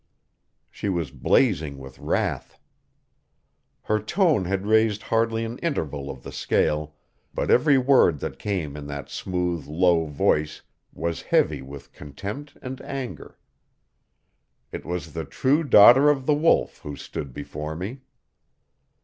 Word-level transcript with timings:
She 0.71 0.89
was 0.89 1.11
blazing 1.11 1.77
with 1.77 1.99
wrath. 1.99 2.57
Her 3.83 3.99
tone 3.99 4.45
had 4.45 4.65
raised 4.65 5.03
hardly 5.03 5.45
an 5.45 5.59
interval 5.59 6.09
of 6.09 6.23
the 6.23 6.31
scale, 6.31 6.95
but 7.35 7.51
every 7.51 7.77
word 7.77 8.17
that 8.17 8.39
came 8.39 8.75
in 8.75 8.87
that 8.87 9.11
smooth, 9.11 9.67
low 9.67 10.05
voice 10.07 10.63
was 10.91 11.21
heavy 11.21 11.61
with 11.61 11.93
contempt 11.93 12.57
and 12.63 12.81
anger. 12.81 13.37
It 14.71 14.87
was 14.87 15.13
the 15.13 15.23
true 15.23 15.63
daughter 15.63 16.09
of 16.09 16.25
the 16.25 16.33
Wolf 16.33 16.79
who 16.79 16.95
stood 16.95 17.31
before 17.31 17.75
me. 17.75 18.01